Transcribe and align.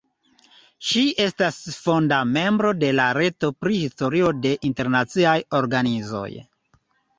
Ŝi 0.91 1.01
estas 1.25 1.59
fonda 1.81 2.19
membro 2.37 2.71
de 2.85 2.89
la 3.01 3.05
"Reto 3.19 3.51
pri 3.67 3.79
Historio 3.83 4.33
de 4.49 4.57
internaciaj 4.73 5.37
organizoj". 5.63 6.29